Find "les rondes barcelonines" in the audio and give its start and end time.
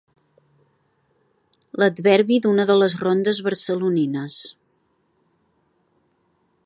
2.79-4.39